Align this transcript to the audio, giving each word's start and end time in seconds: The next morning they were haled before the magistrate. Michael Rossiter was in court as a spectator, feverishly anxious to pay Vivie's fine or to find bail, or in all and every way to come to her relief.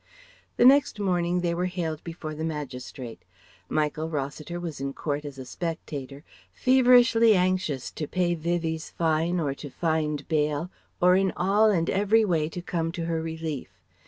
The 0.57 0.65
next 0.65 0.99
morning 0.99 1.41
they 1.41 1.53
were 1.53 1.67
haled 1.67 2.03
before 2.03 2.33
the 2.33 2.43
magistrate. 2.43 3.21
Michael 3.69 4.09
Rossiter 4.09 4.59
was 4.59 4.81
in 4.81 4.93
court 4.93 5.25
as 5.25 5.37
a 5.37 5.45
spectator, 5.45 6.23
feverishly 6.51 7.35
anxious 7.35 7.91
to 7.91 8.07
pay 8.07 8.33
Vivie's 8.33 8.89
fine 8.89 9.39
or 9.39 9.53
to 9.53 9.69
find 9.69 10.27
bail, 10.27 10.71
or 10.99 11.15
in 11.15 11.31
all 11.37 11.69
and 11.69 11.87
every 11.87 12.25
way 12.25 12.49
to 12.49 12.63
come 12.63 12.91
to 12.93 13.05
her 13.05 13.21
relief. 13.21 13.69